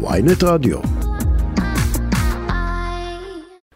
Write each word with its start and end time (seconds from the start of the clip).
ויינט 0.00 0.42
רדיו. 0.44 0.78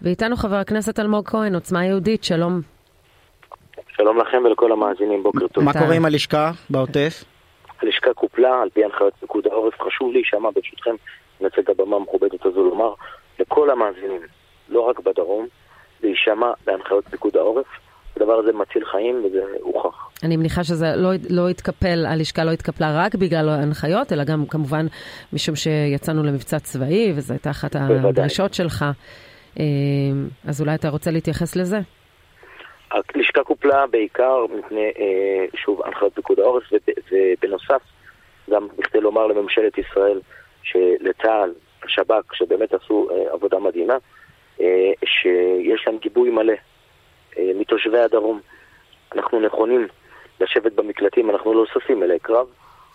ואיתנו 0.02 0.36
חבר 0.36 0.56
הכנסת 0.56 1.00
אלמוג 1.00 1.28
כהן, 1.28 1.54
עוצמה 1.54 1.86
יהודית, 1.86 2.24
שלום. 2.24 2.60
שלום 3.96 4.18
לכם 4.20 4.42
ולכל 4.44 4.72
המאזינים, 4.72 5.22
בוקר 5.22 5.48
טוב. 5.48 5.64
מה 5.64 5.72
קורה 5.72 5.94
עם 5.94 6.04
הלשכה 6.04 6.50
בעוטף? 6.70 7.24
הלשכה 7.82 8.14
קופלה 8.14 8.62
על 8.62 8.70
פי 8.70 8.84
הנחיות 8.84 9.14
פיקוד 9.20 9.46
העורף. 9.46 9.74
חשוב 9.80 10.12
להישמע 10.12 10.50
ברשותכם, 10.54 10.94
נצא 11.40 11.60
את 11.60 11.68
הבמה 11.68 11.96
המכובדת 11.96 12.46
הזו 12.46 12.64
לומר 12.64 12.94
לכל 13.38 13.70
המאזינים, 13.70 14.20
לא 14.68 14.80
רק 14.80 15.00
בדרום, 15.00 15.46
להישמע 16.02 16.52
בהנחיות 16.66 17.04
פיקוד 17.10 17.36
העורף. 17.36 17.66
הדבר 18.16 18.32
הזה 18.32 18.52
מציל 18.52 18.84
חיים 18.84 19.24
וזה 19.24 19.42
הוכח. 19.60 20.08
אני 20.24 20.36
מניחה 20.36 20.64
שזה 20.64 20.86
לא, 20.96 21.10
לא 21.30 21.48
התקפל, 21.48 22.06
הלשכה 22.06 22.44
לא 22.44 22.50
התקפלה 22.50 23.04
רק 23.04 23.14
בגלל 23.14 23.48
ההנחיות, 23.48 24.12
אלא 24.12 24.24
גם 24.24 24.46
כמובן 24.46 24.86
משום 25.32 25.56
שיצאנו 25.56 26.22
למבצע 26.22 26.58
צבאי, 26.58 27.12
וזו 27.16 27.34
הייתה 27.34 27.50
אחת. 27.50 27.76
הדרישות 27.76 28.54
שלך. 28.54 28.84
אה, 29.60 29.64
אז 30.48 30.60
אולי 30.60 30.74
אתה 30.74 30.88
רוצה 30.88 31.10
להתייחס 31.10 31.56
לזה? 31.56 31.78
הלשכה 32.90 33.44
קופלה 33.44 33.86
בעיקר 33.86 34.44
מפני, 34.58 34.84
אה, 34.98 35.44
שוב, 35.56 35.82
הנחיות 35.84 36.14
פיקוד 36.14 36.38
העורף, 36.40 36.62
וב- 36.72 37.12
ובנוסף, 37.12 37.82
גם 38.50 38.68
בכדי 38.78 39.00
לומר 39.00 39.26
לממשלת 39.26 39.78
ישראל 39.78 40.20
שלצה"ל, 40.62 41.52
השב"כ, 41.84 42.34
שבאמת 42.34 42.74
עשו 42.74 43.08
אה, 43.10 43.32
עבודה 43.32 43.58
מדהימה, 43.58 43.96
אה, 44.60 44.66
שיש 45.04 45.86
להם 45.86 45.96
גיבוי 46.02 46.30
מלא 46.30 46.52
מתושבי 47.38 47.98
הדרום. 47.98 48.40
אנחנו 49.14 49.40
נכונים 49.40 49.88
לשבת 50.40 50.72
במקלטים, 50.72 51.30
אנחנו 51.30 51.54
לא 51.54 51.64
ששים 51.66 52.02
אלי 52.02 52.18
קרב, 52.18 52.46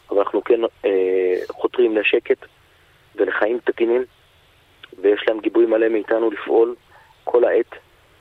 אבל 0.09 0.19
אנחנו 0.19 0.43
כן 0.43 0.59
אה, 0.85 1.35
חותרים 1.49 1.97
לשקט 1.97 2.45
ולחיים 3.15 3.59
תקינים, 3.63 4.03
ויש 5.01 5.25
להם 5.27 5.39
גיבוי 5.39 5.65
מלא 5.65 5.89
מאיתנו 5.89 6.31
לפעול 6.31 6.75
כל 7.23 7.43
העת 7.43 7.75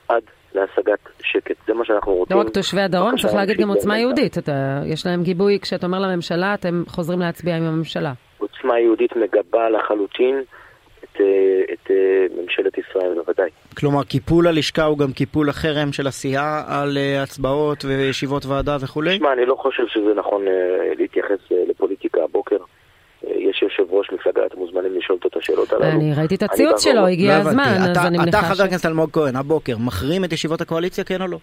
עד 0.08 0.23
להשגת 0.55 0.98
שקט. 1.23 1.56
זה 1.67 1.75
מה 1.75 1.84
שאנחנו 1.84 2.12
רוצים. 2.12 2.36
לא 2.36 2.42
רק 2.42 2.48
תושבי 2.48 2.80
הדרום, 2.80 3.17
צריך 3.17 3.34
להגיד 3.34 3.56
גם 3.56 3.69
עוצמה. 3.69 3.98
יהודית. 3.98 4.39
אתה, 4.39 4.80
יש 4.86 5.06
להם 5.06 5.23
גיבוי, 5.23 5.58
כשאתה 5.61 5.86
אומר 5.86 5.98
לממשלה, 5.98 6.55
אתם 6.55 6.83
חוזרים 6.89 7.20
להצביע 7.20 7.56
עם 7.56 7.62
הממשלה. 7.62 8.12
עוצמה 8.39 8.80
יהודית 8.80 9.17
מגבה 9.17 9.69
לחלוטין 9.70 10.42
את, 11.17 11.20
אה, 11.20 11.75
את 11.75 11.91
אה, 11.91 12.42
ממשלת 12.42 12.78
ישראל, 12.78 13.14
בוודאי. 13.14 13.50
כלומר, 13.77 14.05
קיפול 14.05 14.47
הלשכה 14.47 14.84
הוא 14.84 14.98
גם 14.98 15.12
קיפול 15.12 15.48
החרם 15.48 15.92
של 15.92 16.06
הסיעה 16.06 16.64
על 16.69 16.98
אה, 16.98 17.23
הצבעות 17.23 17.84
וישיבות 17.84 18.47
ועדה 18.47 18.77
וכולי? 18.81 19.17
תשמע, 19.17 19.33
אני 19.33 19.47
לא 19.47 19.55
חושב 19.55 19.83
שזה 19.89 20.14
נכון 20.14 20.45
להתייחס 20.98 21.39
לפוליטיקה 21.69 22.25
הבוקר. 22.25 22.56
יש 23.23 23.62
יושב 23.62 23.83
ראש 23.91 24.11
מפלגה, 24.12 24.47
אתם 24.47 24.58
מוזמנים 24.58 24.92
לשאול 24.97 25.19
אותו 25.19 25.28
את 25.28 25.42
השאלות 25.42 25.73
הללו. 25.73 25.84
אני 25.91 26.12
ראיתי 26.19 26.34
את 26.34 26.42
הציוץ 26.42 26.84
שלו, 26.84 27.06
הגיע 27.06 27.28
לא 27.28 27.41
הבנתי. 27.41 27.48
הזמן, 27.51 27.83
אז 27.83 27.91
אתה- 27.91 28.06
אני 28.06 28.17
אתה 28.17 28.23
מניחה 28.23 28.42
חבר 28.42 28.55
ש... 28.55 28.61
הכנסת 28.61 28.86
אלמוג 28.86 29.11
כהן, 29.12 29.36
הבוקר, 29.36 29.77
מחרים 29.86 30.25
את 30.25 30.33
ישיבות 30.33 30.61
הקואליציה, 30.61 31.05
כן 31.05 31.23
או 31.23 31.27
לא? 31.27 31.39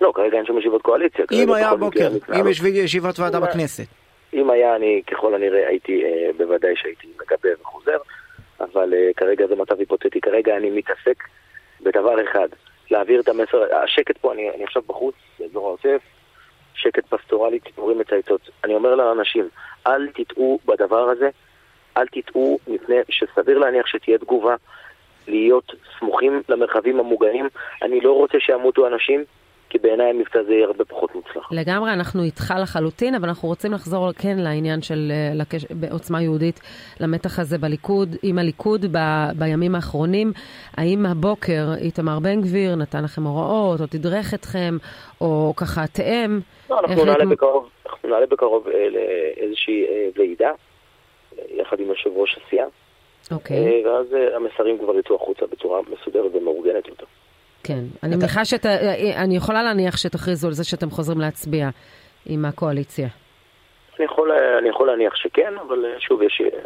לא, 0.00 0.12
כרגע 0.14 0.36
אין 0.36 0.46
שום 0.46 0.58
ישיבות 0.58 0.82
קואליציה. 0.82 1.24
אם 1.32 1.52
היה 1.52 1.70
הבוקר, 1.70 2.08
אם. 2.40 2.48
יש 2.48 2.60
ישיבת 2.60 3.18
ועדה 3.18 3.40
בכנסת. 3.40 3.86
אם 4.34 4.50
היה, 4.50 4.76
אני 4.76 5.02
ככל 5.10 5.34
הנראה 5.34 5.68
הייתי, 5.68 6.02
בוודאי 6.36 6.72
שהייתי 6.76 7.06
מגבה 7.14 7.48
וחוזר, 7.62 7.96
אבל 8.60 8.94
אה, 8.94 9.10
כרגע 9.16 9.46
זה 9.46 9.56
מצב 9.56 9.78
היפותטי. 9.78 10.20
כרגע 10.20 10.56
אני 10.56 10.70
מתעסק 10.70 11.24
בדבר 11.80 12.24
אחד, 12.24 12.48
להעביר 12.90 13.20
את 13.20 13.28
המסר, 13.28 13.74
השקט 13.84 14.18
פה, 14.18 14.32
אני, 14.32 14.50
אני 14.50 14.64
עכשיו 14.64 14.82
בחוץ, 14.86 15.14
באזור 15.38 15.66
העוטף, 15.66 16.02
שקט 16.74 17.06
פסטורלי, 17.06 17.60
ציפורים 17.60 17.98
מצייצות. 17.98 18.50
אני 18.64 18.74
אומר 18.74 18.94
לאנשים, 18.94 19.48
אל 19.86 20.08
תטעו 20.08 20.58
בדבר 20.66 21.10
הזה, 21.10 21.30
אל 21.96 22.06
תטעו 22.06 22.58
מפני 22.68 22.96
שסביר 23.08 23.58
להניח 23.58 23.86
שתהיה 23.86 24.18
תגובה, 24.18 24.54
להיות 25.28 25.74
סמוכים 25.98 26.42
למרחבים 26.48 27.00
המוגנים. 27.00 27.48
אני 27.82 28.00
לא 28.00 28.12
רוצה 28.12 28.40
שימותו 28.40 28.86
אנשים, 28.86 29.24
כי 29.70 29.78
בעיניי 29.78 30.10
המבצע 30.10 30.38
הזה 30.38 30.52
יהיה 30.52 30.66
הרבה 30.66 30.84
פחות 30.84 31.14
מוצלח. 31.14 31.52
לגמרי, 31.52 31.92
אנחנו 31.92 32.22
איתך 32.22 32.54
לחלוטין, 32.62 33.14
אבל 33.14 33.28
אנחנו 33.28 33.48
רוצים 33.48 33.72
לחזור 33.72 34.12
כן 34.12 34.38
לעניין 34.38 34.82
של 34.82 35.10
אה, 35.10 35.34
לקש... 35.34 35.64
בעוצמה 35.70 36.22
יהודית, 36.22 36.60
למתח 37.00 37.38
הזה 37.38 37.58
בליכוד, 37.58 38.08
עם 38.22 38.38
הליכוד 38.38 38.86
ב... 38.92 38.98
בימים 39.38 39.74
האחרונים. 39.74 40.32
האם 40.76 41.06
הבוקר 41.06 41.66
איתמר 41.80 42.18
בן 42.18 42.40
גביר 42.40 42.74
נתן 42.74 43.04
לכם 43.04 43.22
הוראות, 43.22 43.80
או 43.80 43.86
תדרך 43.86 44.34
אתכם, 44.34 44.76
או 45.20 45.52
ככה 45.56 45.86
תאם? 45.86 46.40
לא, 46.70 46.80
אנחנו 46.80 47.04
נעלה 47.04 47.26
בקרוב, 47.26 47.68
אנחנו 47.86 48.08
נעלה 48.08 48.26
בקרוב 48.26 48.68
אה, 48.68 48.88
לאיזושהי 48.90 49.86
אה, 49.86 50.08
ועידה, 50.16 50.50
יחד 51.48 51.80
עם 51.80 51.86
יושב 51.86 52.10
ראש 52.16 52.38
הסיעה, 52.46 52.66
אוקיי, 53.32 53.84
אה, 53.84 53.90
ואז 53.90 54.14
אה, 54.14 54.36
המסרים 54.36 54.78
כבר 54.78 54.98
יצאו 54.98 55.16
החוצה 55.16 55.46
בצורה 55.46 55.80
מסודרת 55.82 56.34
ומאורגנת 56.34 56.88
יותר. 56.88 57.06
כן. 57.64 57.78
אני 58.02 58.16
מניחה 58.16 58.44
שת... 58.44 58.66
אה, 58.66 59.22
אני 59.22 59.36
יכולה 59.36 59.62
להניח 59.62 59.96
שתכריזו 59.96 60.48
על 60.48 60.54
זה 60.54 60.64
שאתם 60.64 60.90
חוזרים 60.90 61.20
להצביע 61.20 61.68
עם 62.26 62.44
הקואליציה. 62.44 63.08
אני 63.98 64.04
יכול, 64.04 64.32
אני 64.58 64.68
יכול 64.68 64.86
להניח 64.86 65.16
שכן, 65.16 65.52
אבל 65.68 65.84
אה, 65.84 66.00
שוב, 66.00 66.22
יש 66.22 66.40
אה, 66.44 66.58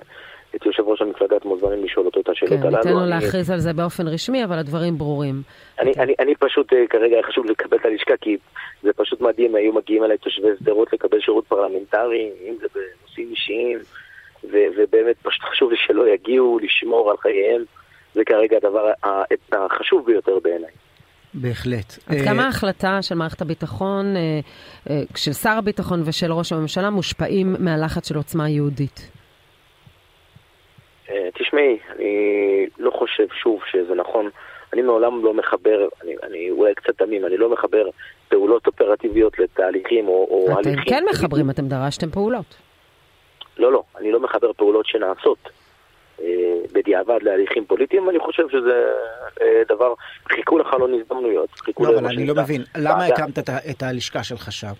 את 0.57 0.67
יושב 0.67 0.83
ראש 0.87 1.03
המפלגה, 1.03 1.37
אתם 1.37 1.49
מוזמנים 1.49 1.85
לשאול 1.85 2.07
אותו 2.07 2.21
את 2.21 2.29
השאלות 2.29 2.53
כן, 2.61 2.67
הללו. 2.67 2.77
ניתן 2.77 2.93
לו 2.93 3.01
אני- 3.01 3.11
להכריז 3.11 3.51
על 3.51 3.59
זה 3.59 3.73
באופן 3.73 4.09
רשמי, 4.09 4.45
אבל 4.45 4.59
הדברים 4.59 4.99
ברורים. 4.99 5.43
אני, 5.81 5.93
אני, 5.99 6.15
אני 6.19 6.35
פשוט, 6.35 6.73
אה, 6.73 6.87
כרגע 6.91 7.17
חשוב 7.29 7.47
לקבל 7.47 7.77
את 7.77 7.85
הלשכה, 7.87 8.15
כי 8.21 8.37
זה 8.83 8.91
פשוט 8.97 9.21
מדהים, 9.21 9.55
היו 9.55 9.73
מגיעים 9.73 10.05
אליי 10.05 10.19
תושבי 10.19 10.49
שדרות 10.61 10.93
לקבל 10.93 11.21
שירות 11.21 11.47
פרלמנטרי, 11.47 12.31
אם 12.49 12.55
זה 12.61 12.67
בנושאים 12.75 13.29
אישיים, 13.31 13.79
ו, 14.45 14.57
ובאמת 14.77 15.17
פשוט 15.23 15.43
חשוב 15.43 15.71
לי 15.71 15.77
שלא 15.87 16.09
יגיעו 16.09 16.59
לשמור 16.63 17.11
על 17.11 17.17
חייהם, 17.17 17.65
זה 18.15 18.25
כרגע 18.25 18.57
הדבר 18.57 18.91
החשוב 19.53 20.07
ביותר 20.07 20.39
בעיניי. 20.43 20.71
בהחלט. 21.35 21.99
עד 22.07 22.17
אה, 22.17 22.25
כמה 22.25 22.45
ההחלטה 22.45 23.03
של 23.03 23.15
מערכת 23.15 23.41
הביטחון, 23.41 24.17
אה, 24.17 24.41
אה, 24.91 25.03
של 25.17 25.33
שר 25.33 25.51
הביטחון 25.59 26.03
ושל 26.07 26.33
ראש 26.33 26.53
הממשלה, 26.53 26.91
מושפעים 26.91 27.57
מהלחץ 27.59 28.09
של 28.09 28.17
עוצמה 28.17 28.49
יהודית? 28.49 29.11
תשמעי, 31.35 31.79
אני 31.97 32.67
לא 32.79 32.91
חושב 32.91 33.27
שוב 33.43 33.61
שזה 33.71 33.95
נכון. 33.95 34.31
אני 34.73 34.83
מעולם 34.83 35.25
לא 35.25 35.35
מחבר, 35.35 35.89
אני, 36.03 36.15
אני 36.23 36.51
אולי 36.51 36.75
קצת 36.75 36.99
תמים, 36.99 37.27
אני 37.27 37.37
לא 37.37 37.53
מחבר 37.53 37.89
פעולות 38.29 38.67
אופרטיביות 38.67 39.39
לתהליכים 39.39 40.09
או, 40.09 40.27
או 40.31 40.47
אתם 40.61 40.69
הליכים. 40.69 40.85
כן 40.85 41.05
מחברים, 41.11 41.51
אתם 41.51 41.69
דרשתם 41.69 42.11
פעולות. 42.11 42.57
לא, 43.57 43.73
לא, 43.73 43.83
אני 43.97 44.13
לא 44.13 44.21
מחבר 44.21 44.53
פעולות 44.53 44.87
שנעשות 44.87 45.39
בדיעבד 46.73 47.23
להליכים 47.23 47.65
פוליטיים, 47.65 48.11
אני 48.11 48.19
חושב 48.19 48.49
שזה 48.49 48.87
אה, 49.43 49.63
דבר, 49.69 49.95
חיכו 50.29 50.59
לחלון 50.59 50.95
הזדמנויות. 50.95 51.51
חיכו 51.51 51.85
לא, 51.85 51.99
אבל 51.99 52.07
אני 52.07 52.27
לא 52.27 52.35
מבין, 52.35 52.63
למה. 52.77 53.07
הקמת 53.07 53.39
את 53.39 53.49
את 53.71 53.83
הלשכה 53.83 54.23
שלך 54.25 54.53
שם? 54.53 54.73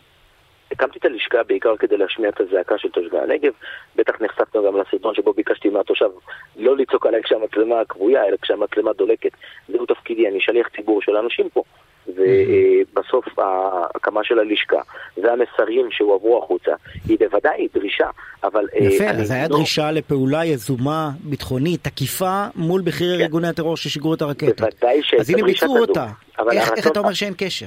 הקמתי 0.73 0.99
את 0.99 1.05
הלשכה 1.05 1.43
בעיקר 1.43 1.77
כדי 1.77 1.97
להשמיע 1.97 2.29
את 2.29 2.41
הזעקה 2.41 2.79
של 2.79 2.89
תושבי 2.89 3.19
הנגב. 3.19 3.53
בטח 3.97 4.21
נחשפנו 4.21 4.65
גם 4.67 4.77
לסרטון 4.77 5.15
שבו 5.15 5.33
ביקשתי 5.33 5.69
מהתושב 5.69 6.11
לא 6.57 6.77
לצעוק 6.77 7.07
עליי 7.07 7.23
כשהמצלמה 7.23 7.85
כבויה, 7.89 8.27
אלא 8.27 8.37
כשהמצלמה 8.43 8.93
דולקת. 8.93 9.31
זהו 9.69 9.87
תפקידי, 9.87 10.29
אני 10.29 10.41
שליח 10.41 10.69
ציבור 10.77 11.03
של 11.03 11.17
אנשים 11.17 11.49
פה. 11.49 11.63
ובסוף 12.09 13.39
ההקמה 13.39 14.25
של 14.25 14.39
הלשכה 14.39 14.81
והמסרים 15.17 15.89
שהועברו 15.91 16.39
החוצה 16.45 16.73
היא 17.09 17.19
בוודאי 17.19 17.69
דרישה, 17.75 18.11
אבל... 18.45 18.69
אה, 18.75 18.85
יפה, 18.85 19.05
אז 19.05 19.31
היה 19.31 19.49
לא- 19.49 19.57
דרישה 19.57 19.91
לפעולה 19.91 20.45
יזומה, 20.45 21.11
ביטחונית, 21.21 21.85
תקיפה, 21.85 22.45
מול 22.55 22.81
בכירי 22.81 23.17
כן. 23.19 23.23
ארגוני 23.23 23.49
הטרור 23.49 23.77
ששיגרו 23.77 24.15
את 24.15 24.23
הרקטות. 24.23 24.61
בוודאי 24.61 25.03
שהייתה 25.03 25.23
אז 25.23 25.31
הנה 25.31 25.43
דרישה 25.43 25.67
ביצעו 25.67 25.75
כזו. 25.75 25.85
אותה. 25.89 26.07
איך 26.53 26.87
אתה 26.87 27.01
אומר 27.01 27.13
שאין 27.13 27.35
קשר? 27.39 27.67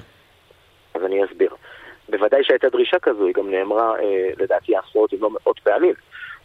אז 0.94 1.02
אני 1.06 1.26
אסביר. 1.26 1.50
בוודאי 2.10 2.44
שהייתה 2.44 2.70
דרישה 2.70 3.00
כזו, 3.00 3.26
היא 3.26 3.34
גם 3.34 3.52
נאמרה 3.52 4.00
אה, 4.00 4.30
לדעתי 4.38 4.74
עשרות 4.76 5.14
אם 5.14 5.18
לא 5.22 5.30
מאות 5.30 5.60
פעמים, 5.60 5.94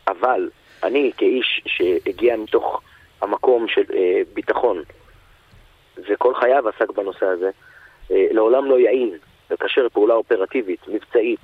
אבל 0.09 0.51
אני 0.83 1.11
כאיש 1.17 1.63
שהגיע 1.67 2.37
מתוך 2.37 2.81
המקום 3.23 3.69
של 3.69 3.83
אה, 3.95 4.21
ביטחון, 4.35 4.83
וכל 6.09 6.35
חייו 6.35 6.69
עסק 6.69 6.91
בנושא 6.91 7.27
הזה, 7.27 7.51
לעולם 8.11 8.65
לא 8.65 8.79
יעיז 8.79 9.13
לקשר 9.51 9.89
פעולה 9.93 10.15
אופרטיבית, 10.15 10.81
מבצעית, 10.89 11.41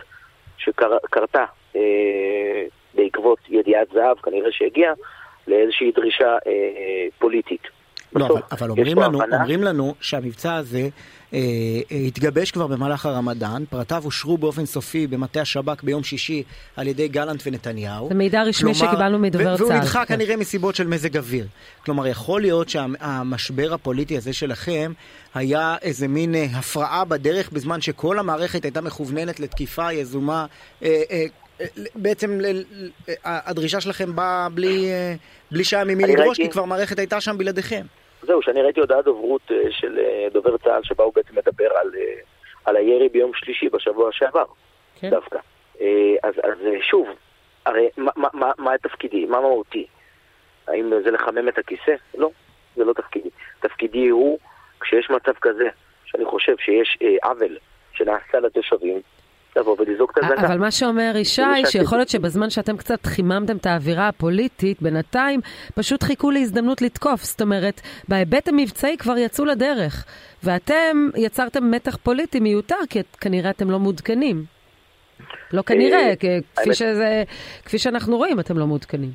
שקרתה 0.59 1.45
אה, 1.77 2.65
בעקבות 2.95 3.39
ידיעת 3.49 3.89
זהב, 3.93 4.19
כנראה 4.19 4.53
שהגיעה, 4.53 4.93
לאיזושהי 5.47 5.93
דרישה 5.93 6.37
אה, 6.47 7.07
לא, 8.14 8.26
אבל, 8.26 8.41
אבל 8.53 8.70
אומרים, 8.70 8.99
לנו, 8.99 9.23
הבנה- 9.23 9.37
אומרים 9.37 9.62
לנו 9.62 9.94
שהמבצע 10.00 10.55
הזה 10.55 10.88
אה, 11.35 11.38
אה, 11.93 11.97
התגבש 11.97 12.50
כבר 12.50 12.67
במהלך 12.67 13.06
הרמדאן, 13.06 13.64
פרטיו 13.70 14.03
אושרו 14.05 14.38
באופן 14.38 14.67
סופי 14.67 15.06
במטה 15.06 15.41
השב"כ 15.41 15.82
ביום 15.82 16.03
שישי 16.05 16.43
על 16.76 16.87
ידי 16.88 17.08
גלנט 17.08 17.43
ונתניהו. 17.47 18.08
זה 18.08 18.14
מידע 18.14 18.43
רשמי 18.43 18.75
שקיבלנו 18.75 19.19
מדובר 19.19 19.55
ו- 19.55 19.56
והוא 19.58 19.69
צה"ל, 19.69 19.79
נדחה 19.81 20.05
כן. 20.05 20.14
כנראה 20.14 20.37
מסיבות 20.37 20.75
של 20.75 20.87
מזג 20.87 21.17
אוויר. 21.17 21.47
כלומר, 21.85 22.06
יכול 22.06 22.41
להיות 22.41 22.69
שהמשבר 22.69 23.75
הפוליטי 23.75 24.17
הזה 24.17 24.32
שלכם 24.32 24.93
היה 25.35 25.76
איזה 25.82 26.08
מין 26.08 26.35
אה, 26.35 26.47
הפרעה 26.55 27.05
בדרך 27.05 27.50
בזמן 27.53 27.81
שכל 27.81 28.19
המערכת 28.19 28.64
הייתה 28.64 28.81
מכווננת 28.81 29.41
לתקיפה 29.41 29.93
יזומה. 29.93 30.47
אה, 30.82 31.03
אה, 31.11 31.25
בעצם 31.94 32.41
הדרישה 33.25 33.81
שלכם 33.81 34.17
באה 34.17 34.49
בלי, 34.49 34.91
בלי 35.50 35.64
שהיה 35.64 35.85
ממי 35.85 36.03
לדרוש, 36.06 36.37
כי 36.37 36.50
כבר 36.50 36.62
המערכת 36.62 36.99
הייתה 36.99 37.20
שם 37.20 37.38
בלעדיכם. 37.38 37.82
זהו, 38.23 38.43
שאני 38.43 38.62
ראיתי 38.62 38.81
הודעת 38.81 39.05
דוברות 39.05 39.50
של 39.70 39.99
דובר 40.32 40.58
צה"ל 40.58 40.81
שבה 40.82 41.05
הוא 41.05 41.12
בעצם 41.14 41.35
מדבר 41.37 41.69
על, 41.81 41.91
על 42.64 42.76
הירי 42.76 43.08
ביום 43.08 43.31
שלישי 43.35 43.69
בשבוע 43.69 44.12
שעבר, 44.12 44.44
כן. 45.00 45.11
דווקא. 45.11 45.38
אז, 46.23 46.35
אז 46.44 46.58
שוב, 46.91 47.08
הרי 47.67 47.88
מה, 47.97 48.11
מה, 48.35 48.53
מה 48.58 48.79
תפקידי? 48.82 49.26
מה 49.26 49.41
מהותי? 49.41 49.87
האם 50.69 50.93
זה 51.05 51.11
לחמם 51.11 51.49
את 51.49 51.58
הכיסא? 51.58 51.94
לא, 52.14 52.31
זה 52.76 52.85
לא 52.85 52.93
תפקידי. 52.93 53.29
תפקידי 53.61 54.08
הוא, 54.08 54.38
כשיש 54.81 55.11
מצב 55.11 55.32
כזה, 55.41 55.69
שאני 56.05 56.25
חושב 56.25 56.56
שיש 56.58 56.99
אה, 57.03 57.31
עוול 57.31 57.58
שנעשה 57.93 58.41
לתושבים, 58.41 59.00
לבוא 59.56 59.76
ולזעוק 59.79 60.19
את 60.19 60.25
הזנב. 60.25 60.44
אבל 60.44 60.58
מה 60.58 60.70
שאומר 60.70 61.12
ישי, 61.17 61.67
שיכול 61.67 61.99
להיות 61.99 62.08
שבזמן 62.08 62.50
שאתם 62.50 62.76
קצת 62.76 63.06
חיממתם 63.06 63.56
את 63.56 63.67
האווירה 63.67 64.08
הפוליטית, 64.08 64.82
בינתיים 64.82 65.41
פשוט 65.75 66.03
חיכו 66.03 66.31
להזדמנות 66.31 66.82
לתקוף. 66.82 67.23
זאת 67.23 67.41
אומרת, 67.41 67.81
בהיבט 68.08 68.49
המבצעי 68.49 68.97
כבר 68.97 69.19
יצאו 69.19 69.44
לדרך. 69.44 70.05
ואתם 70.44 71.08
יצרתם 71.17 71.70
מתח 71.70 71.97
פוליטי 71.97 72.41
מיותר, 72.41 72.76
כי 72.91 72.99
כנראה 73.20 73.50
אתם 73.50 73.70
לא 73.70 73.79
מעודכנים. 73.79 74.44
לא 75.53 75.62
כנראה, 75.62 76.12
כפי, 76.56 76.75
שזה, 76.75 77.23
כפי 77.64 77.79
שאנחנו 77.79 78.17
רואים, 78.17 78.41
אתם 78.41 78.58
לא 78.58 78.67
מעודכנים. 78.67 79.11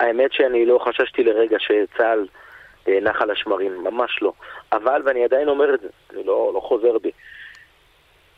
האמת 0.00 0.32
שאני 0.32 0.66
לא 0.66 0.78
חששתי 0.78 1.24
לרגע 1.24 1.56
שצה"ל 1.58 2.26
אה, 2.88 2.98
נח 3.02 3.22
על 3.22 3.30
השמרים, 3.30 3.84
ממש 3.84 4.22
לא. 4.22 4.32
אבל, 4.72 5.02
ואני 5.04 5.24
עדיין 5.24 5.48
אומר 5.48 5.74
את 5.74 5.80
זה, 5.80 5.88
אני 6.10 6.26
לא, 6.26 6.50
לא 6.54 6.60
חוזר 6.60 6.98
בי, 6.98 7.10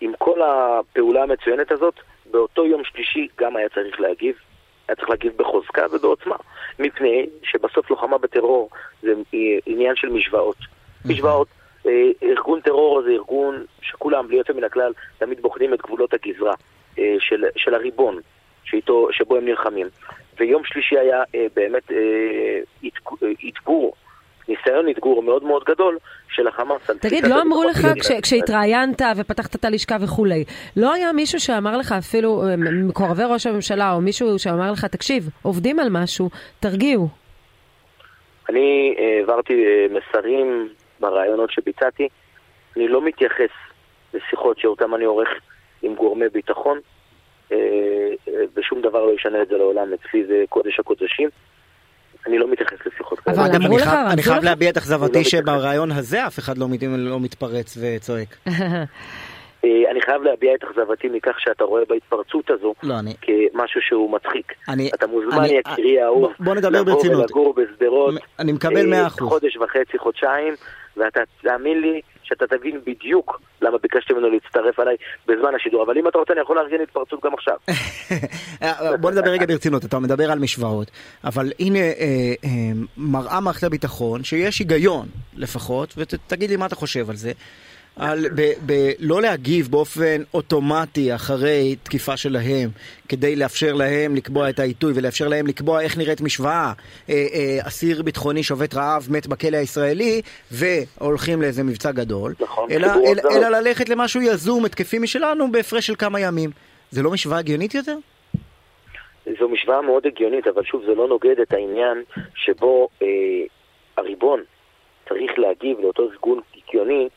עם 0.05 0.13
כל 0.19 0.41
הפעולה 0.43 1.23
המצוינת 1.23 1.73
הזאת, 1.73 1.95
באותו 2.31 2.67
יום 2.67 2.85
שלישי 2.85 3.29
גם 3.39 3.57
היה 3.57 3.69
צריך 3.69 4.01
להגיב, 4.01 4.37
היה 4.89 4.97
צריך 4.97 5.11
להגיב 5.11 5.33
בחוזקה 5.37 5.87
ובעוצמה, 5.93 6.37
מפני 6.79 7.27
שבסוף 7.43 7.91
לוחמה 7.91 8.19
בטרור 8.19 8.71
זה 9.03 9.13
עניין 9.67 9.97
של 9.97 10.09
משוואות. 10.09 10.57
משוואות, 11.05 11.49
אה, 11.87 12.11
ארגון 12.23 12.61
טרור 12.61 13.03
זה 13.03 13.11
ארגון 13.11 13.65
שכולם, 13.83 14.29
בלי 14.29 14.37
יוצא 14.37 14.53
מן 14.53 14.65
הכלל, 14.65 14.93
תמיד 15.19 15.43
בוחנים 15.43 15.75
את 15.75 15.83
גבולות 15.83 16.15
הגזרה 16.15 16.55
אה, 16.99 17.17
של, 17.19 17.45
של 17.57 17.75
הריבון 17.75 18.21
שאיתו, 18.65 19.09
שבו 19.13 19.37
הם 19.37 19.45
נלחמים. 19.45 19.87
ויום 20.39 20.65
שלישי 20.65 20.99
היה 20.99 21.23
באמת 21.55 21.91
אתגור 23.49 23.95
ניסיון 24.49 24.89
אתגור 24.89 25.23
מאוד 25.23 25.45
מאוד 25.45 25.65
גדול 25.65 25.99
של 26.29 26.49
החמאס. 26.49 26.91
תגיד, 27.01 27.27
לא 27.27 27.43
אמרו 27.43 27.65
לך 27.65 27.79
כשהתראיינת 28.23 29.03
ופתחת 29.17 29.55
את 29.55 29.65
הלשכה 29.65 29.97
וכולי, 30.05 30.45
לא 30.77 30.93
היה 30.93 31.13
מישהו 31.13 31.41
שאמר 31.41 31.77
לך 31.77 31.93
אפילו, 31.93 32.43
אה, 32.43 32.57
מקורבי 32.89 33.23
ראש 33.25 33.47
הממשלה, 33.47 33.93
או 33.93 34.01
מישהו 34.01 34.39
שאמר 34.39 34.73
לך, 34.73 34.85
תקשיב, 34.85 35.29
עובדים 35.43 35.79
על 35.79 35.89
משהו, 35.91 36.31
תרגיעו. 36.61 37.09
אני 38.49 38.95
אה, 38.99 39.17
העברתי 39.19 39.65
אה, 39.67 39.87
מסרים 39.91 40.69
ברעיונות 41.01 41.51
שביצעתי. 41.51 42.09
אני 42.77 42.89
לא 42.89 43.05
מתייחס 43.05 43.51
לשיחות 44.15 44.59
שאותן 44.59 44.95
אני 44.95 45.05
עורך 45.05 45.29
עם 45.83 45.95
גורמי 45.95 46.29
ביטחון, 46.29 46.79
ושום 48.57 48.81
דבר 48.81 49.05
לא 49.05 49.13
ישנה 49.13 49.43
את 49.43 49.49
זה 49.49 49.57
לעולם. 49.57 49.89
אצלי 49.93 50.25
זה 50.27 50.45
קודש 50.49 50.81
הקודשים. 50.81 51.29
אני 52.27 52.39
לא 52.39 52.51
מתייחס 52.51 52.79
לשיחות 52.87 53.21
כאלה. 53.21 53.37
אבל 53.37 53.57
אמרו 53.57 53.77
לך, 53.77 53.91
אני 54.13 54.23
חייב 54.23 54.45
להביע 54.45 54.71
את 54.71 54.77
אכזבתי 54.77 55.19
לא 55.19 55.25
שברעיון 55.25 55.93
הזה 55.93 56.27
אף 56.27 56.39
אחד 56.39 56.59
לא, 56.59 56.67
לא 56.99 57.21
מתפרץ 57.21 57.79
וצועק. 57.81 58.37
אה, 59.65 59.91
אני 59.91 60.01
חייב 60.01 60.23
להביע 60.23 60.55
את 60.55 60.65
אכזבתי 60.65 61.09
מכך 61.09 61.41
שאתה 61.41 61.65
רואה 61.65 61.83
בהתפרצות 61.89 62.51
הזו 62.51 62.75
לא, 62.83 62.99
אני... 62.99 63.15
כמשהו 63.21 63.81
שהוא 63.81 64.11
מצחיק. 64.11 64.53
אני, 64.69 64.91
אתה 64.95 65.07
מוזמן, 65.07 65.39
אני, 65.39 65.49
יקירי 65.49 66.01
האהוב, 66.01 66.33
בוא 66.41 66.55
נדבר 66.55 66.85
ברצינות. 66.85 67.31
ולגור 67.31 67.55
בשדרות. 67.55 68.15
אני 68.39 68.53
מקבל 68.53 68.93
100%. 68.93 68.95
אה, 68.95 69.11
חודש 69.11 69.57
וחצי, 69.57 69.99
חודשיים, 69.99 70.55
ואתה, 70.97 71.21
תאמין 71.43 71.81
לי, 71.81 72.01
שאתה 72.25 72.47
תבין 72.47 72.81
בדיוק 72.87 73.41
למה 73.63 73.79
ביקשתי 73.79 74.13
ממנו 74.13 74.31
להצטרף 74.31 74.81
אליי 74.81 74.97
בזמן 75.27 75.55
השידור. 75.55 75.83
אבל 75.83 75.99
אם 75.99 76.09
אתה 76.09 76.19
רוצה, 76.19 76.33
אני 76.33 76.41
יכול 76.41 76.57
לארגן 76.57 76.81
התפרצות 76.83 77.25
גם 77.25 77.35
עכשיו. 77.35 77.57
בוא 79.01 79.11
נדבר 79.11 79.31
רגע 79.31 79.47
ברצינות, 79.47 79.85
אתה 79.85 79.99
מדבר 79.99 80.33
על 80.33 80.39
משוואות, 80.39 80.91
אבל 81.25 81.53
הנה 81.61 81.79
אה, 81.79 82.33
אה, 82.45 82.51
מראה 82.97 83.41
מערכת 83.41 83.63
הביטחון 83.63 84.25
שיש 84.25 84.59
היגיון 84.59 85.07
לפחות, 85.37 85.95
ותגיד 85.97 86.51
לי 86.51 86.57
מה 86.57 86.67
אתה 86.67 86.75
חושב 86.75 87.11
על 87.11 87.17
זה. 87.17 87.33
על 87.97 88.27
ב, 88.37 88.53
ב, 88.67 88.73
לא 89.01 89.23
להגיב 89.23 89.69
באופן 89.71 90.23
אוטומטי 90.35 91.15
אחרי 91.15 91.77
תקיפה 91.83 92.17
שלהם, 92.17 92.69
כדי 93.09 93.37
לאפשר 93.37 93.73
להם 93.73 94.15
לקבוע 94.17 94.51
את 94.51 94.59
העיתוי 94.59 94.93
ולאפשר 94.97 95.29
להם 95.29 95.47
לקבוע 95.47 95.81
איך 95.81 95.99
נראית 95.99 96.21
משוואה. 96.21 96.73
אה, 97.09 97.15
אה, 97.15 97.59
אסיר 97.69 98.03
ביטחוני 98.03 98.43
שובת 98.43 98.75
רעב 98.75 99.07
מת 99.11 99.27
בכלא 99.27 99.57
הישראלי, 99.57 100.23
והולכים 100.51 101.43
לאיזה 101.43 101.65
מבצע 101.65 101.93
גדול, 101.93 102.35
נכון, 102.41 102.71
אלא, 102.71 102.87
אלא, 102.87 103.23
אלא 103.31 103.49
ללכת 103.49 103.89
למשהו 103.89 104.23
יזום, 104.23 104.65
התקפי 104.65 104.99
משלנו, 104.99 105.53
בהפרש 105.53 105.87
של 105.87 105.95
כמה 105.95 106.21
ימים. 106.21 106.51
זה 106.91 107.03
לא 107.03 107.11
משוואה 107.11 107.39
הגיונית 107.39 107.75
יותר? 107.75 107.97
זו 109.39 109.49
משוואה 109.49 109.83
מאוד 109.83 110.07
הגיונית, 110.07 110.47
אבל 110.47 110.63
שוב, 110.65 110.83
זה 110.87 110.95
לא 110.95 111.09
נוגד 111.09 111.41
את 111.43 111.53
העניין 111.53 112.03
שבו 112.35 112.89
אה, 113.03 113.07
הריבון 113.97 114.41
צריך 115.09 115.39
להגיב 115.39 115.81
לאותו 115.81 116.03
ארגון 116.03 116.41
קיקיוני 116.53 117.09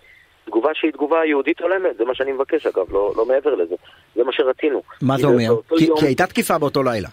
תגובה 0.47 0.69
שהיא 0.73 0.91
תגובה 0.91 1.25
יהודית 1.25 1.61
הולמת, 1.61 1.97
זה 1.97 2.05
מה 2.05 2.15
שאני 2.15 2.31
מבקש 2.31 2.65
אגב, 2.65 2.93
לא, 2.93 3.13
לא 3.17 3.25
מעבר 3.25 3.55
לזה. 3.55 3.75
זה 4.15 4.23
מה 4.23 4.31
שרצינו. 4.31 4.81
מה 5.01 5.17
זה 5.17 5.27
אומר? 5.27 5.61
כי, 5.77 5.85
יום... 5.85 5.99
כי 5.99 6.05
הייתה 6.05 6.27
תקיפה 6.27 6.57
באותו 6.57 6.83
לילה. 6.83 7.09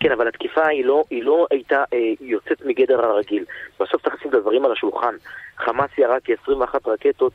כן, 0.00 0.12
אבל 0.12 0.28
התקיפה 0.28 0.66
היא 0.66 0.84
לא, 0.84 1.04
היא 1.10 1.24
לא 1.24 1.46
הייתה 1.50 1.84
אה, 1.92 1.98
יוצאת 2.20 2.64
מגדר 2.64 3.04
הרגיל. 3.04 3.44
בסוף 3.80 4.02
צריך 4.02 4.14
לשים 4.14 4.30
את 4.30 4.34
הדברים 4.34 4.64
על 4.64 4.72
השולחן. 4.72 5.14
חמאס 5.56 5.90
ירה 5.98 6.16
כ-21 6.24 6.74
רקטות 6.86 7.32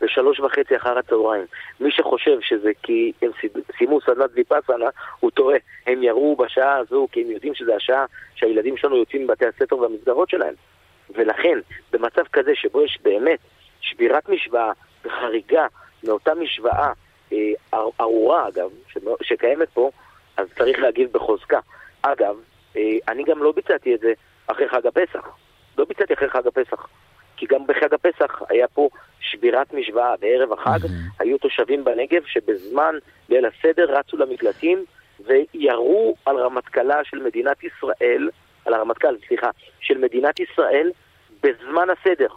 בשלוש 0.00 0.40
וחצי 0.40 0.76
אחר 0.76 0.98
הצהריים. 0.98 1.44
מי 1.80 1.90
שחושב 1.90 2.38
שזה 2.40 2.70
כי 2.82 3.12
הם 3.22 3.30
סיימו 3.78 4.00
סדנת 4.00 4.30
ויפאסנה, 4.34 4.88
הוא 5.20 5.30
טועה. 5.30 5.56
הם 5.86 6.02
ירו 6.02 6.36
בשעה 6.36 6.76
הזו 6.76 7.08
כי 7.12 7.22
הם 7.22 7.30
יודעים 7.30 7.54
שזו 7.54 7.72
השעה 7.74 8.04
שהילדים 8.34 8.76
שלנו 8.76 8.96
יוצאים 8.96 9.24
מבתי 9.24 9.44
הספר 9.46 9.78
והמסגרות 9.78 10.30
שלהם. 10.30 10.54
ולכן, 11.14 11.58
במצב 11.92 12.22
כזה 12.32 12.50
שבו 12.54 12.82
יש 12.82 12.98
באמת 13.02 13.38
שבירת 13.84 14.28
משוואה 14.28 14.72
וחריגה 15.04 15.66
מאותה 16.04 16.34
משוואה 16.34 16.92
אה, 17.32 17.38
ארורה, 18.00 18.48
אגב, 18.48 18.70
שקיימת 19.22 19.68
פה, 19.68 19.90
אז 20.36 20.46
צריך 20.56 20.78
להגיב 20.78 21.12
בחוזקה. 21.12 21.60
אגב, 22.02 22.36
אה, 22.76 22.82
אני 23.08 23.24
גם 23.24 23.42
לא 23.42 23.52
ביצעתי 23.52 23.94
את 23.94 24.00
זה 24.00 24.12
אחרי 24.46 24.68
חג 24.68 24.86
הפסח. 24.86 25.28
לא 25.78 25.84
ביצעתי 25.84 26.14
אחרי 26.14 26.30
חג 26.30 26.46
הפסח. 26.46 26.86
כי 27.36 27.46
גם 27.46 27.66
בחג 27.66 27.94
הפסח 27.94 28.42
היה 28.48 28.68
פה 28.68 28.88
שבירת 29.20 29.74
משוואה. 29.74 30.14
בערב 30.20 30.52
החג 30.52 30.84
mm-hmm. 30.84 31.14
היו 31.18 31.38
תושבים 31.38 31.84
בנגב 31.84 32.22
שבזמן 32.26 32.94
ליל 33.28 33.46
הסדר 33.46 33.98
רצו 33.98 34.16
למקלטים 34.16 34.84
וירו 35.20 36.16
על 36.26 36.36
רמטכ"לה 36.36 37.04
של 37.04 37.22
מדינת 37.22 37.64
ישראל, 37.64 38.30
על 38.64 38.74
הרמטכ"ל, 38.74 39.16
סליחה, 39.28 39.50
של 39.80 39.98
מדינת 39.98 40.40
ישראל 40.40 40.90
בזמן 41.42 41.88
הסדר. 41.90 42.28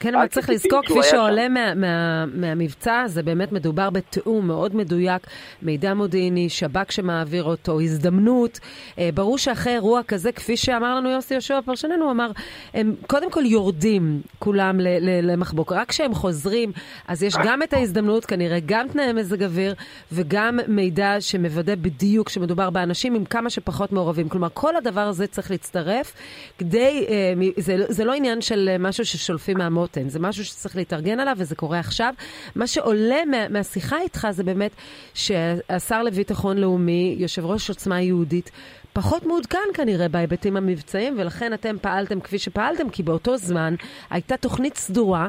כן, 0.00 0.14
אבל 0.14 0.26
צריך 0.26 0.50
לזכור, 0.50 0.82
כפי 0.82 1.02
שעולה 1.10 1.48
מה, 1.48 1.74
מה, 1.74 2.24
מהמבצע 2.26 3.00
הזה, 3.00 3.22
באמת 3.22 3.52
מדובר 3.52 3.90
בתיאום 3.90 4.46
מאוד 4.46 4.76
מדויק, 4.76 5.26
מידע 5.62 5.94
מודיעיני, 5.94 6.48
שב"כ 6.48 6.92
שמעביר 6.92 7.44
אותו, 7.44 7.80
הזדמנות. 7.80 8.60
אה, 8.98 9.10
ברור 9.14 9.38
שאחרי 9.38 9.72
אירוע 9.72 10.02
כזה, 10.02 10.32
כפי 10.32 10.56
שאמר 10.56 10.96
לנו 10.96 11.10
יוסי 11.10 11.34
יהושע 11.34 11.60
פרשננו, 11.64 12.04
הוא 12.04 12.10
אמר, 12.10 12.30
הם 12.74 12.94
קודם 13.06 13.30
כל 13.30 13.46
יורדים 13.46 14.20
כולם 14.38 14.76
למחבוק. 15.22 15.72
רק 15.72 15.88
כשהם 15.88 16.14
חוזרים, 16.14 16.72
אז 17.08 17.22
יש 17.22 17.34
גם 17.44 17.62
את 17.62 17.72
ההזדמנות, 17.72 18.24
כנראה 18.24 18.58
גם 18.66 18.88
תנאי 18.88 19.12
מזג 19.12 19.42
אוויר, 19.42 19.74
וגם 20.12 20.58
מידע 20.68 21.16
שמוודא 21.20 21.74
בדיוק 21.74 22.28
שמדובר 22.28 22.70
באנשים 22.70 23.14
עם 23.14 23.24
כמה 23.24 23.50
שפחות 23.50 23.92
מעורבים. 23.92 24.28
כלומר, 24.28 24.48
כל 24.54 24.76
הדבר 24.76 25.00
הזה 25.00 25.26
צריך 25.26 25.50
להצטרף 25.50 26.12
כדי, 26.58 27.06
אה, 27.08 27.32
זה, 27.56 27.76
זה 27.88 28.04
לא 28.04 28.12
עניין 28.12 28.40
של 28.40 28.76
משהו 28.78 29.04
ששולפים 29.04 29.58
מהמות. 29.58 29.89
נותן, 29.96 30.08
זה 30.08 30.18
משהו 30.20 30.44
שצריך 30.44 30.76
להתארגן 30.76 31.20
עליו 31.20 31.34
וזה 31.38 31.56
קורה 31.56 31.78
עכשיו. 31.78 32.14
מה 32.56 32.66
שעולה 32.66 33.24
מה, 33.24 33.48
מהשיחה 33.48 34.00
איתך 34.00 34.26
זה 34.30 34.44
באמת 34.44 34.70
שהשר 35.14 36.02
לביטחון 36.02 36.58
לאומי, 36.58 37.16
יושב 37.18 37.44
ראש 37.44 37.68
עוצמה 37.68 38.00
יהודית, 38.00 38.50
פחות 38.92 39.26
מעודכן 39.26 39.68
כנראה 39.74 40.08
בהיבטים 40.08 40.56
המבצעיים, 40.56 41.14
ולכן 41.18 41.52
אתם 41.54 41.76
פעלתם 41.82 42.20
כפי 42.20 42.38
שפעלתם, 42.38 42.90
כי 42.90 43.02
באותו 43.02 43.36
זמן 43.36 43.74
הייתה 44.10 44.36
תוכנית 44.36 44.76
סדורה. 44.76 45.28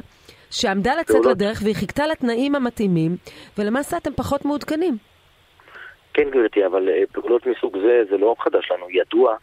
שעמדה 0.54 0.92
לצאת. 1.00 1.26
לדרך 1.26 1.60
והיא 1.64 1.76
חיכתה 1.76 2.08
לתנאים 2.08 2.56
המתאימים, 2.56 3.12
ולמעשה 3.58 3.98
אתם 3.98 4.14
פחות 4.14 4.46
מעודכנים. 4.46 4.98
כן, 6.14 6.30
גברתי, 6.30 6.66
אבל 6.66 6.90
אה, 6.90 7.04
פעולות 7.12 7.46
מסוג 7.48 7.78
זה, 7.78 8.02
זה 8.10 8.18
לא 8.18 8.36
חדש 8.40 8.72
לנו. 8.72 8.86
ידוע 8.90 9.36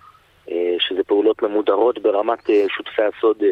אה, 0.51 0.75
שזה 0.79 1.03
פעולות 1.07 1.43
ממודרות 1.43 1.99
ברמת 1.99 2.51
אה, 2.51 2.65
שותפי 2.69 3.03
הסוד 3.03 3.43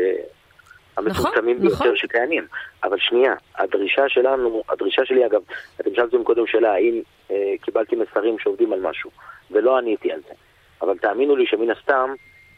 המצומצמים 0.97 1.57
נכון, 1.57 1.69
ביותר 1.69 1.85
נכון. 1.85 1.97
שקיימים. 1.97 2.47
אבל 2.85 2.99
שנייה, 2.99 3.35
הדרישה 3.57 4.09
שלנו, 4.09 4.62
הדרישה 4.69 5.05
שלי 5.05 5.26
אגב, 5.26 5.43
אתם 5.81 5.95
שאלתם 5.95 6.25
קודם 6.25 6.47
שאלה 6.47 6.73
האם 6.73 7.03
אה, 7.31 7.55
קיבלתי 7.62 7.97
מסרים 7.97 8.38
שעובדים 8.38 8.73
על 8.73 8.81
משהו, 8.81 9.11
ולא 9.50 9.79
עניתי 9.79 10.12
על 10.12 10.21
זה. 10.29 10.35
אבל 10.83 10.99
תאמינו 10.99 11.37
לי 11.37 11.47
שמן 11.47 11.71
הסתם 11.71 12.15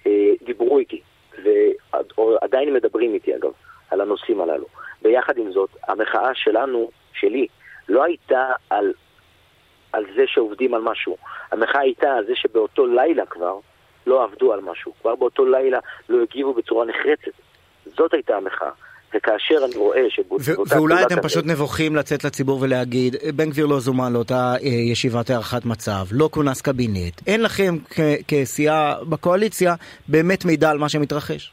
אה, 0.07 0.33
דיברו 0.43 0.79
איתי, 0.79 1.01
ועדיין 1.45 2.75
מדברים 2.75 3.15
איתי 3.15 3.37
אגב, 3.37 3.53
על 3.91 4.01
הנושאים 4.01 4.41
הללו. 4.41 4.67
ביחד 5.03 5.39
עם 5.39 5.53
זאת, 5.53 5.71
המחאה 5.89 6.35
שלנו, 6.35 6.91
שלי, 7.13 7.47
לא 7.89 8.05
הייתה 8.05 8.53
על, 8.71 8.93
על 9.93 10.05
זה 10.17 10.23
שעובדים 10.27 10.75
על 10.75 10.81
משהו. 10.83 11.17
המחאה 11.53 11.81
הייתה 11.81 12.15
על 12.15 12.27
זה 12.27 12.33
שבאותו 12.35 12.87
לילה 12.87 13.27
כבר 13.27 13.59
לא 14.07 14.25
עבדו 14.25 14.53
על 14.53 14.61
משהו. 14.61 14.93
כבר 15.01 15.15
באותו 15.15 15.45
לילה 15.45 15.79
לא 16.09 16.23
הגיבו 16.23 16.55
בצורה 16.55 16.85
נחרצת. 16.85 17.33
זאת 17.97 18.15
הייתה 18.15 18.37
המחאה. 18.37 18.71
וכאשר 19.15 19.55
אני 19.65 19.77
רואה 19.77 20.01
שבאותה... 20.09 20.77
ואולי 20.77 21.03
אתם 21.03 21.15
כזאת- 21.15 21.25
פשוט 21.25 21.45
נבוכים 21.47 21.97
לצאת 21.97 22.25
לציבור 22.25 22.59
ולהגיד, 22.63 23.17
בן 23.37 23.51
גביר 23.51 23.67
לא 23.67 23.81
זומן 23.81 24.13
לאותה 24.13 24.55
אה, 24.63 24.69
ישיבת 24.69 25.31
הערכת 25.31 25.65
מצב, 25.65 26.05
לא 26.13 26.29
כונס 26.33 26.61
קבינט, 26.61 27.21
אין 27.27 27.43
לכם 27.43 27.75
כסיעה 28.29 28.95
בקואליציה 29.09 29.75
באמת 30.09 30.45
מידע 30.45 30.71
על 30.71 30.79
מה 30.79 30.89
שמתרחש. 30.89 31.53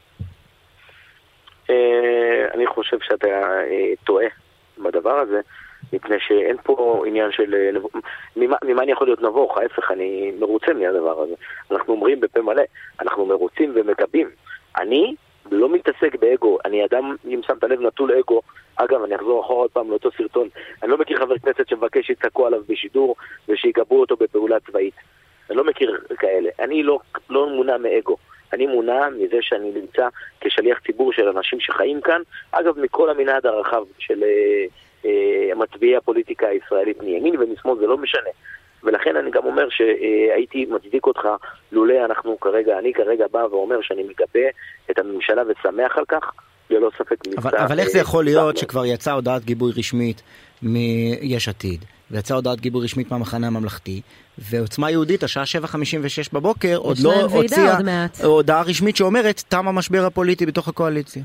אה, 1.69 1.75
אני 2.53 2.67
חושב 2.67 2.97
שאתה 3.01 3.27
אה, 3.27 3.93
טועה 4.03 4.25
בדבר 4.83 5.19
הזה, 5.19 5.39
מפני 5.93 6.15
שאין 6.27 6.57
פה 6.63 7.03
עניין 7.07 7.31
של... 7.31 7.53
אה, 7.53 7.69
ממה, 8.35 8.55
ממה 8.63 8.83
אני 8.83 8.91
יכול 8.91 9.07
להיות 9.07 9.21
נבוך? 9.21 9.57
ההפך, 9.57 9.91
אני 9.91 10.31
מרוצה 10.39 10.73
מהדבר 10.73 11.21
הזה. 11.21 11.33
אנחנו 11.71 11.93
אומרים 11.93 12.19
בפה 12.19 12.41
מלא, 12.41 12.63
אנחנו 13.01 13.25
מרוצים 13.25 13.73
ומקבים. 13.75 14.29
אני 14.79 15.15
לא 15.51 15.69
מתעסק 15.69 16.15
באגו, 16.19 16.57
אני 16.65 16.85
אדם, 16.85 17.15
אם 17.25 17.41
שמת 17.47 17.63
לב, 17.63 17.81
נטול 17.81 18.11
אגו. 18.11 18.41
אגב, 18.75 19.03
אני 19.03 19.15
אחזור 19.15 19.41
אחורה 19.41 19.59
עוד 19.59 19.71
פעם 19.71 19.89
לאותו 19.89 20.09
סרטון. 20.17 20.47
אני 20.83 20.91
לא 20.91 20.97
מכיר 20.97 21.17
חבר 21.17 21.37
כנסת 21.37 21.67
שמבקש 21.67 22.07
שיצעקו 22.07 22.47
עליו 22.47 22.61
בשידור 22.69 23.15
ושיגבו 23.49 23.99
אותו 23.99 24.15
בפעולה 24.15 24.59
צבאית. 24.59 24.93
אני 25.49 25.57
לא 25.57 25.63
מכיר 25.63 26.01
כאלה. 26.19 26.49
אני 26.59 26.83
לא, 26.83 26.99
לא 27.29 27.49
מונע 27.49 27.77
מאגו. 27.77 28.17
אני 28.53 28.67
מונע 28.67 29.09
מזה 29.09 29.37
שאני 29.41 29.71
נמצא 29.71 30.07
כשליח 30.41 30.79
ציבור 30.79 31.13
של 31.13 31.27
אנשים 31.27 31.59
שחיים 31.59 32.01
כאן, 32.01 32.21
אגב, 32.51 32.79
מכל 32.79 33.09
המנעד 33.09 33.45
הרחב 33.45 33.83
של 33.99 34.23
אה, 34.23 34.65
אה, 35.05 35.55
מצביעי 35.55 35.95
הפוליטיקה 35.95 36.47
הישראלית 36.47 37.03
מימין 37.03 37.35
ומשמאל, 37.39 37.77
זה 37.77 37.87
לא 37.87 37.97
משנה. 37.97 38.29
ולכן 38.85 39.15
אני 39.15 39.31
גם 39.31 39.45
אומר 39.45 39.67
שהייתי 39.69 40.65
מצדיק 40.69 41.05
אותך 41.05 41.27
לולא 41.71 42.05
אנחנו 42.05 42.39
כרגע, 42.39 42.79
אני 42.79 42.93
כרגע 42.93 43.25
בא 43.31 43.45
ואומר 43.51 43.81
שאני 43.81 44.03
מגבה 44.03 44.49
את 44.91 44.99
הממשלה 44.99 45.41
ושמח 45.47 45.97
על 45.97 46.05
כך, 46.07 46.31
ללא 46.69 46.89
ספק 46.97 47.15
אבל, 47.37 47.49
מבצע, 47.51 47.65
אבל 47.65 47.79
איך 47.79 47.89
זה 47.89 47.97
אה, 47.97 48.01
יכול 48.01 48.25
להיות. 48.25 48.57
שכבר 48.57 48.85
יצאה 48.85 49.13
הודעת 49.13 49.45
גיבוי 49.45 49.71
רשמית 49.77 50.21
מיש 50.61 51.49
עתיד, 51.49 51.85
ויצאה 52.11 52.35
הודעת 52.35 52.59
גיבוי 52.59 52.83
רשמית 52.83 53.11
מהמחנה 53.11 53.47
הממלכתי, 53.47 54.01
ועוצמה 54.37 54.91
יהודית 54.91 55.23
השעה 55.23 55.43
7:56 55.43 56.29
בבוקר 56.33 56.75
עוד 56.77 56.97
לא 57.03 57.21
הוציאה. 57.21 57.77
הודעה 58.23 58.61
רשמית 58.61 58.95
שאומרת 58.95 59.43
תם 59.49 59.67
המשבר 59.67 60.05
הפוליטי 60.05 60.45
בתוך 60.45 60.67
הקואליציה. 60.67 61.23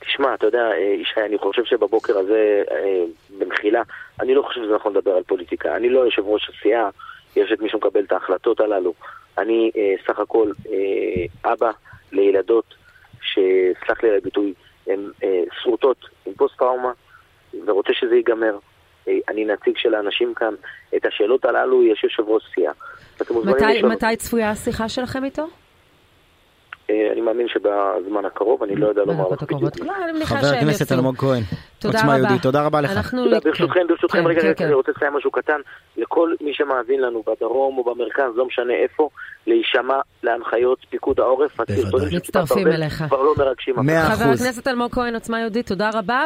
תשמע, 0.00 0.34
אתה 0.34 0.46
יודע, 0.46 0.70
אה, 0.72 0.78
ישי, 0.78 1.20
אני 1.20 1.38
חושב 1.38 1.64
שבבוקר 1.64 2.18
הזה, 2.18 2.62
אה, 2.70 3.04
במחילה, 3.38 3.82
אני 4.20 4.34
לא 4.34 4.42
חושב 4.42 4.60
שזה 4.64 4.74
נכון 4.74 4.92
לדבר 4.92 5.10
על 5.10 5.22
פוליטיקה. 5.22 5.76
אני 5.76 5.88
לא 5.88 6.00
יושב 6.00 6.22
ראש 6.26 6.50
הסיעה, 6.50 6.90
יש 7.36 7.52
את 7.52 7.60
מי 7.60 7.68
שמקבל 7.68 8.04
את 8.04 8.12
ההחלטות 8.12 8.60
הללו. 8.60 8.94
אני 9.38 9.70
אה, 9.76 9.94
סך 10.06 10.18
הכל 10.18 10.50
אבא 11.44 11.70
לילדות, 12.12 12.74
שסלח 13.22 14.02
לי 14.02 14.10
על 14.10 14.16
הביטוי, 14.16 14.54
הן 14.86 15.10
שרוטות 15.62 15.96
עם 16.26 16.32
פוסט-טראומה, 16.34 16.92
ורוצה 17.66 17.92
שזה 17.92 18.14
ייגמר. 18.14 18.58
אני 19.28 19.44
נציג 19.44 19.76
של 19.76 19.94
האנשים 19.94 20.34
כאן. 20.34 20.54
את 20.96 21.06
השאלות 21.06 21.44
הללו 21.44 21.82
יש 21.84 22.04
יושב 22.04 22.22
ראש 22.28 22.42
סיעה. 22.54 22.72
מתי, 23.44 23.82
מתי 23.82 24.16
צפויה 24.16 24.50
השיחה 24.50 24.88
שלכם 24.88 25.24
איתו? 25.24 25.46
אה, 26.90 27.12
אני 27.12 27.20
מאמין 27.20 27.48
שבזמן 27.48 28.24
הקרוב, 28.24 28.62
אני 28.62 28.76
לא 28.76 28.88
יודע 28.88 29.02
לומר 29.04 29.28
לך. 29.28 29.42
בדיוק. 29.42 29.80
לא, 29.80 30.24
חבר 30.24 30.46
הכנסת. 30.46 30.92
אלמוג 30.92 31.16
כהן, 31.16 31.42
תודה 31.78 31.98
עוצמה 31.98 32.14
רבה. 32.14 32.18
יהודית, 32.22 32.42
תודה 32.42 32.62
רבה 32.66 32.80
לך. 32.80 32.90
כן, 32.90 33.16
ברשותכם, 33.44 33.80
ברשותכם, 33.88 34.18
כן, 34.18 34.26
רגע, 34.26 34.40
כן, 34.40 34.52
כן. 34.56 34.64
אני 34.64 34.74
רוצה 34.74 34.92
לציין 34.96 35.12
משהו 35.12 35.30
קטן. 35.30 35.60
לכל 35.96 36.34
מי 36.40 36.54
שמאזין 36.54 37.00
לנו 37.00 37.22
בדרום 37.26 37.78
או 37.78 37.84
במרכז, 37.84 38.36
לא 38.36 38.46
משנה 38.46 38.74
איפה, 38.74 39.08
להישמע 39.46 40.00
להנחיות 40.22 40.78
פיקוד 40.90 41.20
העורף. 41.20 41.56
של 41.56 42.16
מצטרפים 42.16 42.68
אליך. 42.68 43.04
כבר 43.08 43.22
לא 43.22 43.34
מרגשים. 43.38 43.74
מאה 43.76 44.04
חבר 44.04 44.24
אחוז. 44.24 44.42
הכנסת 44.42 44.68
אלמוג 44.68 44.92
כהן, 44.92 45.14
עוצמה 45.14 45.40
יהודית, 45.40 45.66
תודה 45.66 45.90
רבה. 45.94 46.24